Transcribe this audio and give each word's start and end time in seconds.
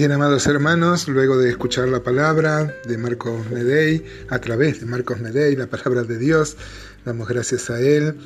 Bien, 0.00 0.12
amados 0.12 0.46
hermanos, 0.46 1.08
luego 1.08 1.36
de 1.36 1.50
escuchar 1.50 1.86
la 1.88 2.02
palabra 2.02 2.74
de 2.86 2.96
Marcos 2.96 3.50
Medei, 3.50 4.02
a 4.30 4.38
través 4.38 4.80
de 4.80 4.86
Marcos 4.86 5.20
Medei, 5.20 5.54
la 5.56 5.66
palabra 5.66 6.04
de 6.04 6.16
Dios, 6.16 6.56
damos 7.04 7.28
gracias 7.28 7.68
a 7.68 7.78
Él 7.82 8.16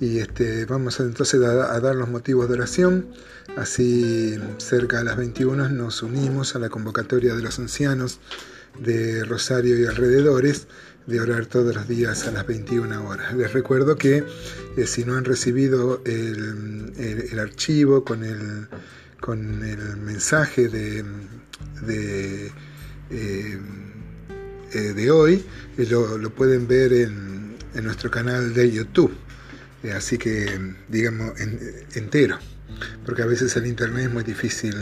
y 0.00 0.18
este, 0.18 0.64
vamos 0.64 0.98
entonces 0.98 1.40
a, 1.40 1.78
dar 1.78 1.94
los 1.94 2.08
motivos 2.08 2.48
de 2.48 2.54
oración. 2.54 3.06
Así, 3.56 4.40
cerca 4.58 4.98
a 4.98 5.04
las 5.04 5.16
21 5.16 5.68
nos 5.68 6.02
unimos 6.02 6.56
a 6.56 6.58
la 6.58 6.68
convocatoria 6.68 7.32
de 7.36 7.42
los 7.42 7.60
ancianos 7.60 8.18
de 8.80 9.22
Rosario 9.22 9.78
y 9.78 9.86
alrededores 9.86 10.66
de 11.06 11.20
orar 11.20 11.46
todos 11.46 11.76
los 11.76 11.86
días 11.86 12.26
a 12.26 12.32
las 12.32 12.44
21 12.44 13.08
horas. 13.08 13.34
Les 13.34 13.52
recuerdo 13.52 13.94
que 13.94 14.24
eh, 14.76 14.86
si 14.88 15.04
no 15.04 15.14
han 15.14 15.24
recibido 15.24 16.02
el 16.04 17.38
archivo 17.38 18.02
con 18.02 18.24
el 18.24 18.66
con 19.20 19.62
el 19.62 19.96
mensaje 19.98 20.68
de, 20.68 21.04
de, 21.82 22.46
eh, 23.10 23.58
eh, 24.72 25.10
hoy, 25.10 25.44
eh, 25.76 25.86
lo, 25.86 26.30
pueden 26.30 26.66
ver 26.66 26.92
en, 26.92 27.56
en, 27.74 27.84
nuestro 27.84 28.10
canal 28.10 28.54
de 28.54 28.70
YouTube. 28.70 29.12
así 29.94 30.18
que, 30.18 30.74
digamos, 30.88 31.32
entero, 31.94 32.38
porque 33.04 33.22
a 33.22 33.26
veces 33.26 33.54
el 33.56 33.66
Internet 33.66 34.06
es 34.06 34.12
muy 34.12 34.24
difícil 34.24 34.74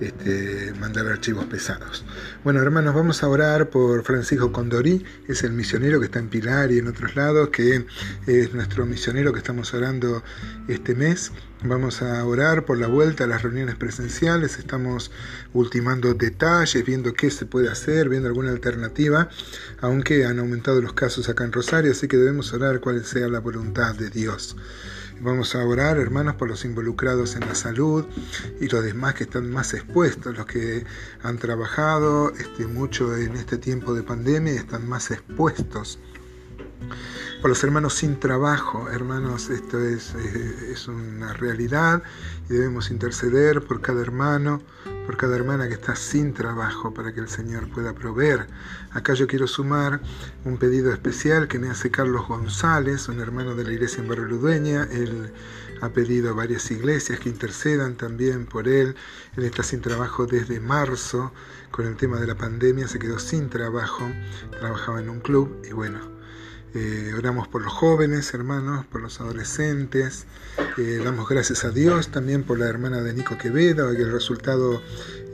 este, 0.00 0.72
mandar 0.80 1.06
archivos 1.06 1.44
pesados. 1.44 2.04
Bueno, 2.42 2.60
hermanos, 2.62 2.94
vamos 2.94 3.22
a 3.22 3.28
orar 3.28 3.70
por 3.70 4.02
Francisco 4.02 4.50
Condorí, 4.50 5.04
es 5.28 5.42
el 5.44 5.52
misionero 5.52 6.00
que 6.00 6.06
está 6.06 6.18
en 6.18 6.28
Pilar 6.28 6.72
y 6.72 6.78
en 6.78 6.88
otros 6.88 7.16
lados, 7.16 7.50
que 7.50 7.84
es 8.26 8.54
nuestro 8.54 8.86
misionero 8.86 9.32
que 9.32 9.38
estamos 9.38 9.74
orando 9.74 10.22
este 10.68 10.94
mes. 10.94 11.32
Vamos 11.62 12.00
a 12.00 12.24
orar 12.24 12.64
por 12.64 12.78
la 12.78 12.86
vuelta 12.86 13.24
a 13.24 13.26
las 13.26 13.42
reuniones 13.42 13.76
presenciales, 13.76 14.58
estamos 14.58 15.10
ultimando 15.52 16.14
detalles, 16.14 16.82
viendo 16.86 17.12
qué 17.12 17.30
se 17.30 17.44
puede 17.44 17.68
hacer, 17.68 18.08
viendo 18.08 18.28
alguna 18.28 18.50
alternativa, 18.50 19.28
aunque 19.82 20.24
han 20.24 20.38
aumentado 20.38 20.80
los 20.80 20.94
casos 20.94 21.28
acá 21.28 21.44
en 21.44 21.52
Rosario, 21.52 21.92
así 21.92 22.08
que 22.08 22.16
debemos 22.16 22.54
orar 22.54 22.80
cuál 22.80 23.04
sea 23.04 23.28
la 23.28 23.40
voluntad 23.40 23.94
de 23.94 24.08
Dios. 24.08 24.56
Vamos 25.22 25.54
a 25.54 25.62
orar, 25.62 25.98
hermanos, 25.98 26.36
por 26.36 26.48
los 26.48 26.64
involucrados 26.64 27.36
en 27.36 27.40
la 27.40 27.54
salud 27.54 28.06
y 28.58 28.68
los 28.68 28.82
demás 28.82 29.12
que 29.14 29.24
están 29.24 29.50
más 29.50 29.74
expuestos, 29.74 30.34
los 30.34 30.46
que 30.46 30.86
han 31.22 31.36
trabajado 31.36 32.32
este, 32.32 32.66
mucho 32.66 33.14
en 33.14 33.36
este 33.36 33.58
tiempo 33.58 33.92
de 33.92 34.02
pandemia 34.02 34.54
y 34.54 34.56
están 34.56 34.88
más 34.88 35.10
expuestos. 35.10 35.98
Por 37.40 37.48
los 37.48 37.64
hermanos 37.64 37.94
sin 37.94 38.20
trabajo, 38.20 38.90
hermanos, 38.90 39.48
esto 39.48 39.80
es, 39.80 40.14
eh, 40.14 40.72
es 40.72 40.88
una 40.88 41.32
realidad 41.32 42.02
y 42.50 42.52
debemos 42.52 42.90
interceder 42.90 43.62
por 43.62 43.80
cada 43.80 44.02
hermano, 44.02 44.60
por 45.06 45.16
cada 45.16 45.36
hermana 45.36 45.66
que 45.66 45.72
está 45.72 45.96
sin 45.96 46.34
trabajo 46.34 46.92
para 46.92 47.14
que 47.14 47.20
el 47.20 47.30
Señor 47.30 47.70
pueda 47.70 47.94
proveer. 47.94 48.46
Acá 48.92 49.14
yo 49.14 49.26
quiero 49.26 49.46
sumar 49.46 50.02
un 50.44 50.58
pedido 50.58 50.92
especial 50.92 51.48
que 51.48 51.58
me 51.58 51.70
hace 51.70 51.90
Carlos 51.90 52.28
González, 52.28 53.08
un 53.08 53.20
hermano 53.20 53.54
de 53.54 53.64
la 53.64 53.72
iglesia 53.72 54.02
en 54.02 54.08
Barrio 54.08 54.26
Ludueña. 54.26 54.86
Él 54.90 55.32
ha 55.80 55.88
pedido 55.88 56.28
a 56.28 56.34
varias 56.34 56.70
iglesias 56.70 57.20
que 57.20 57.30
intercedan 57.30 57.96
también 57.96 58.44
por 58.44 58.68
él. 58.68 58.94
Él 59.38 59.44
está 59.44 59.62
sin 59.62 59.80
trabajo 59.80 60.26
desde 60.26 60.60
marzo 60.60 61.32
con 61.70 61.86
el 61.86 61.96
tema 61.96 62.20
de 62.20 62.26
la 62.26 62.34
pandemia, 62.34 62.86
se 62.86 62.98
quedó 62.98 63.18
sin 63.18 63.48
trabajo, 63.48 64.06
trabajaba 64.58 65.00
en 65.00 65.08
un 65.08 65.20
club 65.20 65.62
y 65.66 65.72
bueno 65.72 66.19
eh, 66.72 67.12
oramos 67.18 67.48
por 67.48 67.62
los 67.62 67.72
jóvenes, 67.72 68.32
hermanos, 68.32 68.86
por 68.86 69.00
los 69.00 69.20
adolescentes. 69.20 70.26
Eh, 70.78 71.00
damos 71.02 71.28
gracias 71.28 71.64
a 71.64 71.70
Dios 71.70 72.12
también 72.12 72.44
por 72.44 72.60
la 72.60 72.68
hermana 72.68 73.00
de 73.02 73.12
Nico 73.12 73.36
Quevedo, 73.36 73.90
que 73.90 74.02
el 74.02 74.12
resultado 74.12 74.80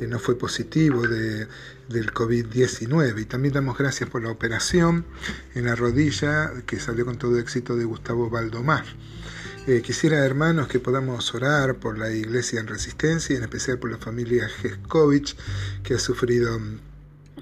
eh, 0.01 0.07
no 0.09 0.19
fue 0.19 0.39
positivo 0.39 1.07
de, 1.07 1.47
del 1.89 2.15
COVID-19. 2.15 3.21
Y 3.21 3.25
también 3.27 3.53
damos 3.53 3.77
gracias 3.77 4.09
por 4.09 4.23
la 4.23 4.31
operación 4.31 5.05
en 5.55 5.67
la 5.67 5.75
rodilla 5.75 6.53
que 6.65 6.81
salió 6.81 7.05
con 7.05 7.19
todo 7.19 7.39
éxito 7.39 7.77
de 7.77 7.85
Gustavo 7.85 8.31
Valdomar. 8.31 8.87
quisiera, 9.83 10.25
hermanos, 10.25 10.69
que 10.69 10.81
podamos 10.81 11.35
orar 11.35 11.75
por 11.77 11.99
la 11.99 12.11
iglesia 12.13 12.61
en 12.61 12.67
resistencia 12.67 13.35
y 13.35 13.37
en 13.37 13.43
especial 13.43 13.79
por 13.79 13.91
la 13.91 13.99
familia 13.99 14.49
Geskovich, 14.49 15.37
que 15.83 15.95
ha 15.95 15.99
sufrido 15.99 16.59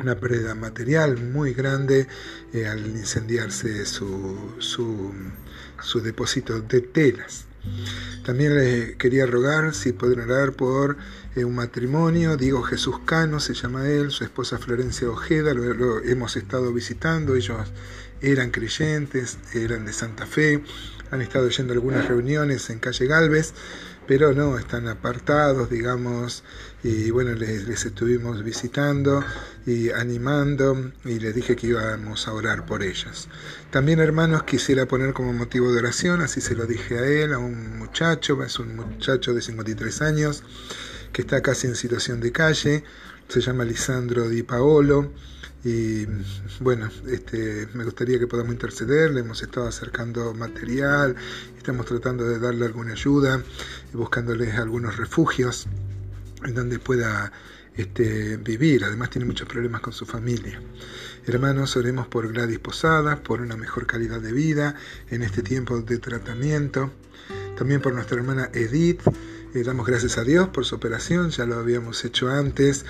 una 0.00 0.16
pérdida 0.16 0.54
material 0.54 1.18
muy 1.22 1.54
grande 1.54 2.06
eh, 2.52 2.66
al 2.66 2.86
incendiarse 2.86 3.86
su, 3.86 4.54
su, 4.58 6.00
depósito 6.02 6.60
de 6.60 6.80
telas. 6.80 7.46
También 8.24 8.56
le 8.56 8.96
quería 8.98 9.24
rogar 9.24 9.74
si 9.74 9.92
pueden 9.92 10.20
orar 10.20 10.52
por 10.52 10.98
eh, 11.34 11.44
un 11.44 11.54
matrimonio, 11.54 12.36
Diego 12.36 12.62
Jesús 12.62 12.96
Cano 13.06 13.40
se 13.40 13.54
llama 13.54 13.88
él, 13.88 14.10
su 14.10 14.24
esposa 14.24 14.58
Florencia 14.58 15.08
Ojeda, 15.08 15.54
lo, 15.54 16.02
hemos 16.02 16.36
estado 16.36 16.72
visitando, 16.72 17.34
ellos 17.34 17.72
eran 18.20 18.50
creyentes, 18.50 19.38
eran 19.54 19.86
de 19.86 19.92
Santa 19.92 20.26
Fe, 20.26 20.62
han 21.10 21.22
estado 21.22 21.48
yendo 21.48 21.72
a 21.72 21.76
algunas 21.76 22.08
reuniones 22.08 22.68
en 22.70 22.80
calle 22.80 23.06
Galvez, 23.06 23.54
pero 24.06 24.34
no, 24.34 24.58
están 24.58 24.88
apartados, 24.88 25.70
digamos, 25.70 26.44
y 26.82 27.10
bueno, 27.10 27.32
les, 27.32 27.66
estuvimos 27.84 28.42
visitando 28.42 29.24
y 29.66 29.90
animando 29.90 30.92
y 31.04 31.18
les 31.18 31.34
dije 31.34 31.56
que 31.56 31.68
íbamos 31.68 32.28
a 32.28 32.32
orar 32.34 32.66
por 32.66 32.82
ellas. 32.82 33.28
También 33.70 34.00
hermanos 34.00 34.42
quisiera 34.42 34.86
poner 34.86 35.12
como 35.12 35.32
motivo 35.32 35.72
de 35.72 35.78
oración, 35.78 36.20
así 36.20 36.40
se 36.40 36.54
lo 36.54 36.66
dije 36.66 36.98
a 36.98 37.06
él, 37.06 37.32
a 37.32 37.38
un 37.38 37.78
muchacho, 37.78 38.42
es 38.42 38.58
un 38.58 38.76
muchacho 38.76 39.32
de 39.32 39.40
53 39.40 40.02
años 40.02 40.42
que 41.12 41.22
está 41.22 41.40
casi 41.40 41.68
en 41.68 41.76
situación 41.76 42.20
de 42.20 42.32
calle, 42.32 42.84
se 43.28 43.40
llama 43.40 43.64
Lisandro 43.64 44.28
Di 44.28 44.42
Paolo. 44.42 45.12
Y 45.64 46.06
bueno, 46.60 46.90
este, 47.08 47.68
me 47.72 47.84
gustaría 47.84 48.18
que 48.18 48.26
podamos 48.26 48.52
interceder, 48.52 49.12
le 49.12 49.20
hemos 49.20 49.42
estado 49.42 49.66
acercando 49.66 50.34
material, 50.34 51.16
estamos 51.56 51.86
tratando 51.86 52.24
de 52.24 52.38
darle 52.38 52.66
alguna 52.66 52.92
ayuda, 52.92 53.42
buscándoles 53.94 54.54
algunos 54.56 54.98
refugios 54.98 55.66
en 56.44 56.54
donde 56.54 56.78
pueda 56.78 57.32
este, 57.76 58.36
vivir. 58.36 58.84
Además 58.84 59.08
tiene 59.08 59.24
muchos 59.24 59.48
problemas 59.48 59.80
con 59.80 59.94
su 59.94 60.04
familia. 60.04 60.60
Hermanos, 61.26 61.76
oremos 61.76 62.06
por 62.08 62.30
Gladys 62.30 62.58
Posadas, 62.58 63.18
por 63.20 63.40
una 63.40 63.56
mejor 63.56 63.86
calidad 63.86 64.20
de 64.20 64.32
vida 64.32 64.74
en 65.10 65.22
este 65.22 65.42
tiempo 65.42 65.80
de 65.80 65.96
tratamiento. 65.96 66.92
También 67.56 67.80
por 67.80 67.94
nuestra 67.94 68.18
hermana 68.18 68.50
Edith, 68.52 69.00
damos 69.62 69.86
gracias 69.86 70.18
a 70.18 70.24
Dios 70.24 70.48
por 70.48 70.64
su 70.64 70.74
operación, 70.74 71.30
ya 71.30 71.46
lo 71.46 71.54
habíamos 71.54 72.04
hecho 72.04 72.28
antes 72.28 72.84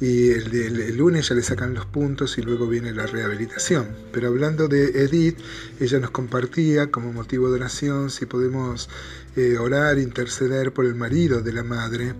y 0.00 0.30
el, 0.30 0.96
lunes 0.96 1.28
ya 1.28 1.36
le 1.36 1.42
sacan 1.42 1.74
los 1.74 1.86
puntos 1.86 2.38
y 2.38 2.42
luego 2.42 2.66
viene 2.66 2.92
la 2.92 3.06
rehabilitación. 3.06 3.88
Pero 4.12 4.28
hablando 4.28 4.66
de 4.66 5.04
Edith, 5.04 5.38
ella 5.78 6.00
nos 6.00 6.10
compartía 6.10 6.90
como 6.90 7.12
motivo 7.12 7.48
de 7.50 7.56
oración 7.56 8.10
si 8.10 8.26
podemos 8.26 8.88
eh, 9.36 9.58
orar, 9.58 9.98
interceder 9.98 10.72
por 10.72 10.86
el 10.86 10.96
marido 10.96 11.40
de 11.40 11.52
la 11.52 11.62
madre, 11.62 12.14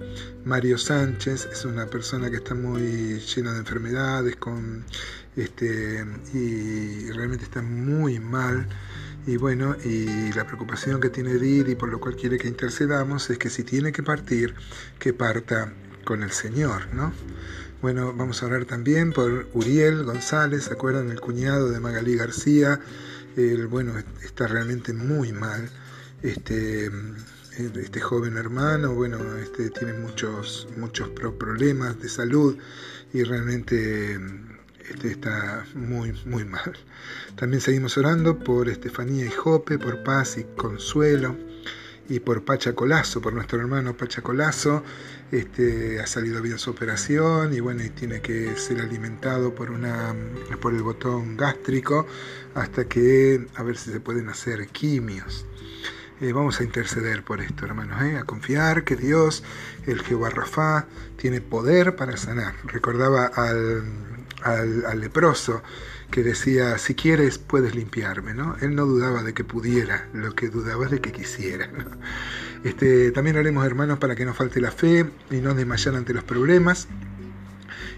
Mario 0.44 0.78
Sánchez, 0.78 1.48
es 1.52 1.64
una 1.64 1.86
persona 1.86 2.30
que 2.30 2.36
está 2.36 2.54
muy 2.54 3.18
llena 3.18 3.52
de 3.52 3.58
enfermedades 3.58 4.36
con, 4.36 4.84
este, 5.34 6.04
y 6.32 7.10
realmente 7.10 7.44
está 7.44 7.62
muy 7.62 8.20
mal 8.20 8.68
y 9.28 9.36
bueno, 9.36 9.76
y 9.84 10.32
la 10.32 10.46
preocupación 10.46 11.02
que 11.02 11.10
tiene 11.10 11.34
Didi, 11.34 11.74
por 11.74 11.90
lo 11.90 12.00
cual 12.00 12.16
quiere 12.16 12.38
que 12.38 12.48
intercedamos, 12.48 13.28
es 13.28 13.36
que 13.36 13.50
si 13.50 13.62
tiene 13.62 13.92
que 13.92 14.02
partir, 14.02 14.54
que 14.98 15.12
parta 15.12 15.70
con 16.06 16.22
el 16.22 16.30
Señor, 16.30 16.94
¿no? 16.94 17.12
Bueno, 17.82 18.14
vamos 18.14 18.42
a 18.42 18.46
hablar 18.46 18.64
también 18.64 19.12
por 19.12 19.50
Uriel 19.52 20.04
González, 20.04 20.64
¿se 20.64 20.72
acuerdan? 20.72 21.10
El 21.10 21.20
cuñado 21.20 21.68
de 21.68 21.78
Magalí 21.78 22.16
García. 22.16 22.80
El, 23.36 23.66
bueno, 23.66 23.92
está 24.24 24.46
realmente 24.46 24.94
muy 24.94 25.34
mal. 25.34 25.68
Este, 26.22 26.90
este 27.58 28.00
joven 28.00 28.38
hermano, 28.38 28.94
bueno, 28.94 29.36
este, 29.36 29.68
tiene 29.68 29.92
muchos, 29.92 30.68
muchos 30.78 31.10
problemas 31.10 32.00
de 32.00 32.08
salud 32.08 32.56
y 33.12 33.24
realmente 33.24 34.18
este 34.90 35.10
está 35.10 35.64
muy, 35.74 36.12
muy 36.24 36.44
mal. 36.44 36.72
También 37.36 37.60
seguimos 37.60 37.96
orando 37.98 38.38
por 38.38 38.68
Estefanía 38.68 39.26
y 39.26 39.30
Jope, 39.30 39.78
por 39.78 40.02
paz 40.02 40.38
y 40.38 40.44
consuelo, 40.56 41.36
y 42.08 42.20
por 42.20 42.44
Pacha 42.44 42.74
Colazo, 42.74 43.20
por 43.20 43.32
nuestro 43.34 43.60
hermano 43.60 43.96
Pacha 43.96 44.22
Colazo. 44.22 44.82
Este, 45.30 46.00
ha 46.00 46.06
salido 46.06 46.40
bien 46.40 46.58
su 46.58 46.70
operación 46.70 47.52
y 47.52 47.60
bueno, 47.60 47.82
tiene 47.94 48.22
que 48.22 48.56
ser 48.56 48.80
alimentado 48.80 49.54
por, 49.54 49.70
una, 49.70 50.14
por 50.60 50.74
el 50.74 50.82
botón 50.82 51.36
gástrico 51.36 52.06
hasta 52.54 52.86
que 52.86 53.46
a 53.54 53.62
ver 53.62 53.76
si 53.76 53.90
se 53.90 54.00
pueden 54.00 54.30
hacer 54.30 54.66
quimios. 54.68 55.44
Eh, 56.20 56.32
vamos 56.32 56.60
a 56.60 56.64
interceder 56.64 57.22
por 57.22 57.40
esto, 57.40 57.64
hermanos, 57.64 58.02
¿eh? 58.02 58.16
a 58.16 58.24
confiar 58.24 58.84
que 58.84 58.96
Dios, 58.96 59.44
el 59.86 60.02
Jehová 60.02 60.30
Rafa, 60.30 60.86
tiene 61.16 61.40
poder 61.40 61.96
para 61.96 62.16
sanar. 62.16 62.54
Recordaba 62.64 63.26
al 63.26 63.84
al, 64.42 65.00
leproso 65.00 65.62
que 66.10 66.22
decía, 66.22 66.78
si 66.78 66.94
quieres 66.94 67.38
puedes 67.38 67.74
limpiarme, 67.74 68.34
¿no? 68.34 68.56
Él 68.60 68.74
no 68.74 68.86
dudaba 68.86 69.22
de 69.22 69.34
que 69.34 69.44
pudiera, 69.44 70.08
lo 70.12 70.34
que 70.34 70.48
dudaba 70.48 70.86
es 70.86 70.90
de 70.90 71.00
que 71.00 71.12
quisiera. 71.12 71.68
Este, 72.64 73.12
también 73.12 73.36
haremos 73.36 73.64
hermanos 73.64 73.98
para 73.98 74.16
que 74.16 74.24
no 74.24 74.34
falte 74.34 74.60
la 74.60 74.72
fe 74.72 75.06
y 75.30 75.36
no 75.36 75.54
desmayar 75.54 75.94
ante 75.94 76.14
los 76.14 76.24
problemas. 76.24 76.88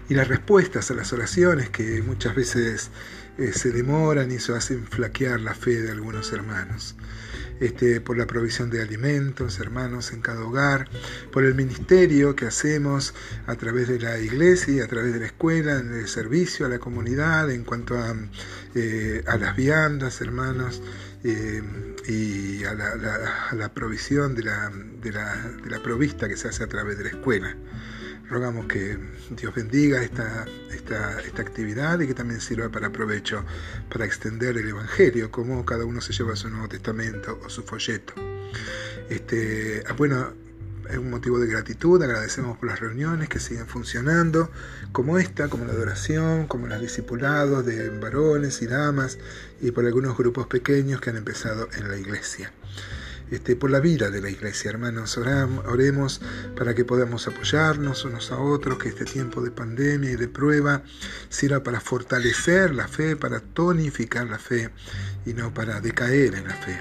y 0.09 0.13
las 0.13 0.27
respuestas 0.27 0.91
a 0.91 0.93
las 0.93 1.13
oraciones 1.13 1.69
que 1.69 2.01
muchas 2.01 2.35
veces 2.35 2.91
eh, 3.37 3.53
se 3.53 3.71
demoran 3.71 4.29
y 4.29 4.35
eso 4.35 4.55
hace 4.55 4.77
flaquear 4.77 5.39
la 5.39 5.53
fe 5.53 5.81
de 5.81 5.91
algunos 5.91 6.33
hermanos. 6.33 6.95
Este, 7.61 8.01
por 8.01 8.17
la 8.17 8.25
provisión 8.25 8.71
de 8.71 8.81
alimentos, 8.81 9.59
hermanos, 9.59 10.13
en 10.13 10.21
cada 10.21 10.43
hogar, 10.43 10.89
por 11.31 11.45
el 11.45 11.53
ministerio 11.53 12.35
que 12.35 12.47
hacemos 12.47 13.13
a 13.45 13.55
través 13.55 13.87
de 13.87 13.99
la 13.99 14.17
iglesia, 14.17 14.83
a 14.83 14.87
través 14.87 15.13
de 15.13 15.19
la 15.19 15.27
escuela, 15.27 15.77
en 15.77 15.93
el 15.93 16.07
servicio 16.07 16.65
a 16.65 16.69
la 16.69 16.79
comunidad, 16.79 17.51
en 17.51 17.63
cuanto 17.63 17.99
a, 17.99 18.15
eh, 18.73 19.23
las 19.39 19.55
viandas, 19.55 20.21
hermanos, 20.21 20.81
eh, 21.23 21.61
y 22.07 22.63
a 22.63 22.73
la, 22.73 23.71
provisión 23.75 24.33
de 24.33 24.41
la 24.43 25.83
provista 25.83 26.27
que 26.27 26.37
se 26.37 26.47
hace 26.47 26.63
a 26.63 26.67
través 26.67 26.97
de 26.97 27.03
la 27.03 27.09
escuela 27.11 27.55
rogamos 28.31 28.65
que 28.65 28.97
Dios 29.31 29.53
bendiga 29.53 30.01
esta, 30.01 30.45
esta, 30.73 31.19
esta, 31.19 31.41
actividad 31.41 31.99
y 31.99 32.07
que 32.07 32.13
también 32.13 32.39
sirva 32.39 32.69
para 32.69 32.89
provecho, 32.89 33.43
para 33.89 34.05
extender 34.05 34.57
el 34.57 34.69
Evangelio, 34.69 35.29
como 35.29 35.65
cada 35.65 35.83
uno 35.83 35.99
se 35.99 36.13
lleva 36.13 36.35
su 36.37 36.49
Nuevo 36.49 36.69
Testamento 36.69 37.37
o 37.45 37.49
su 37.49 37.63
folleto. 37.63 38.13
Este, 39.09 39.83
ah, 39.85 39.93
bueno, 39.93 40.31
es 40.89 40.97
un 40.97 41.09
motivo 41.09 41.39
de 41.39 41.47
gratitud, 41.47 42.01
agradecemos 42.01 42.57
por 42.57 42.69
las 42.69 42.79
reuniones 42.79 43.27
que 43.27 43.39
siguen 43.39 43.67
funcionando, 43.67 44.49
como 44.93 45.17
esta, 45.17 45.49
como 45.49 45.65
la 45.65 45.73
adoración, 45.73 46.47
como 46.47 46.67
los 46.67 46.79
discipulados 46.79 47.65
de 47.65 47.89
varones 47.89 48.61
y 48.61 48.67
damas, 48.67 49.17
y 49.59 49.71
por 49.71 49.85
algunos 49.85 50.17
grupos 50.17 50.47
pequeños 50.47 51.01
que 51.01 51.09
han 51.09 51.17
empezado 51.17 51.67
en 51.77 51.89
la 51.89 51.97
iglesia. 51.97 52.53
Este, 53.31 53.55
por 53.55 53.71
la 53.71 53.79
vida 53.79 54.11
de 54.11 54.21
la 54.21 54.29
iglesia, 54.29 54.71
hermanos. 54.71 55.17
oremos 55.17 56.21
para 56.57 56.75
que 56.75 56.83
podamos 56.83 57.29
apoyarnos 57.29 58.03
unos 58.03 58.29
a 58.29 58.37
otros, 58.37 58.77
que 58.77 58.89
este 58.89 59.05
tiempo 59.05 59.41
de 59.41 59.51
pandemia 59.51 60.11
y 60.11 60.15
de 60.17 60.27
prueba 60.27 60.83
sirva 61.29 61.63
para 61.63 61.79
fortalecer 61.79 62.75
la 62.75 62.89
fe, 62.89 63.15
para 63.15 63.39
tonificar 63.39 64.27
la 64.27 64.37
fe 64.37 64.69
y 65.25 65.33
no 65.33 65.53
para 65.53 65.79
decaer 65.79 66.35
en 66.35 66.49
la 66.49 66.55
fe. 66.55 66.77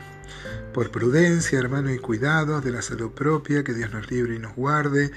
Por 0.75 0.91
prudencia, 0.91 1.57
hermano, 1.57 1.93
y 1.93 1.99
cuidado 1.99 2.61
de 2.61 2.73
la 2.73 2.83
salud 2.83 3.13
propia, 3.13 3.63
que 3.63 3.73
Dios 3.73 3.93
nos 3.93 4.11
libre 4.11 4.35
y 4.35 4.41
nos 4.41 4.57
guarde, 4.57 5.13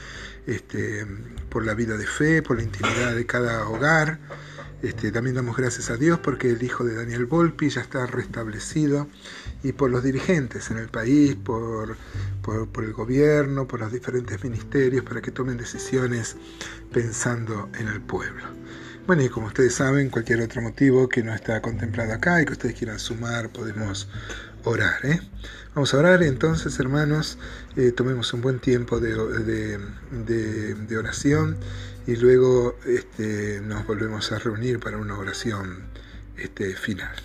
este, 0.46 1.08
por 1.50 1.66
la 1.66 1.74
vida 1.74 1.98
de 1.98 2.06
fe, 2.06 2.44
por 2.44 2.58
la 2.58 2.64
intimidad 2.64 3.16
de 3.16 3.26
cada 3.26 3.68
hogar. 3.68 4.20
Este, 4.84 5.14
también 5.14 5.38
damos 5.38 5.56
gracias 5.56 5.90
a 5.90 5.96
Dios 5.96 6.20
porque 6.20 6.50
el 6.50 6.62
hijo 6.62 6.84
de 6.84 6.94
Daniel 6.94 7.26
Volpi 7.26 7.70
ya 7.70 7.80
está 7.80 8.06
restablecido 8.06 9.08
y 9.64 9.72
por 9.72 9.90
los 9.90 10.04
dirigentes 10.04 10.72
en 10.72 10.78
el 10.78 10.90
país, 10.90 11.38
por, 11.38 11.96
por, 12.42 12.84
el 12.84 12.92
gobierno, 12.92 13.66
por 13.66 13.80
los 13.80 13.94
diferentes 13.94 14.44
ministerios, 14.44 15.06
para 15.06 15.22
que 15.22 15.32
tomen 15.32 15.56
decisiones 15.56 16.36
pensando 16.92 17.70
en 17.80 17.88
el 17.88 18.02
pueblo. 18.02 18.44
Bueno, 19.08 19.24
y 19.24 19.30
como 19.30 19.48
ustedes 19.48 19.74
saben, 19.74 20.10
cualquier 20.10 20.42
otro 20.42 20.62
motivo 20.62 21.08
que 21.08 21.24
no 21.24 21.34
está 21.34 21.62
contemplado 21.62 22.12
acá 22.12 22.42
y 22.42 22.46
que 22.46 22.52
ustedes 22.52 22.76
quieran 22.76 23.00
sumar, 23.00 23.52
podemos 23.52 24.10
orar. 24.64 25.06
¿eh? 25.06 25.22
Vamos 25.76 25.94
a 25.94 25.98
orar 25.98 26.24
entonces, 26.24 26.80
hermanos, 26.80 27.38
eh, 27.76 27.92
tomemos 27.92 28.34
un 28.34 28.42
buen 28.42 28.60
tiempo 28.60 29.00
de, 29.00 29.16
de, 30.12 30.98
oración 30.98 31.58
y 32.06 32.16
luego 32.16 32.78
este, 32.86 33.62
nos 33.62 33.86
volvemos 33.88 34.32
a 34.32 34.40
reunir 34.40 34.80
para 34.80 34.98
una 34.98 35.18
oración 35.18 35.84
este, 36.38 36.76
final. 36.76 37.16